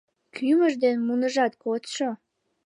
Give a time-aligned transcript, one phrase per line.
[0.35, 2.09] Кӱмыж ден муныжат кодшо.